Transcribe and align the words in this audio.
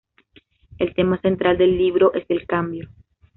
El 0.79 0.95
tema 0.95 1.21
central 1.21 1.59
del 1.59 1.77
libro 1.77 2.11
es 2.15 2.25
el 2.29 2.47
cambio. 2.47 2.89